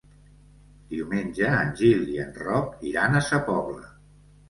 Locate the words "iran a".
2.95-3.27